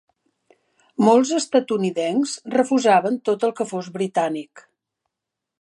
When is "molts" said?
1.07-1.33